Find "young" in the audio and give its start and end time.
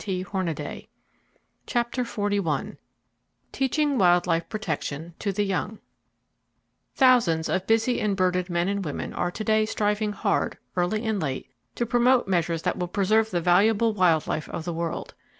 5.43-5.77